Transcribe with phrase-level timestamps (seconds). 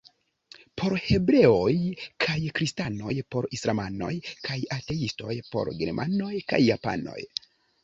[0.81, 1.73] Por hebreoj
[2.25, 4.11] kaj kristanoj, por islamanoj
[4.49, 7.21] kaj ateistoj, por germanoj kaj japanoj.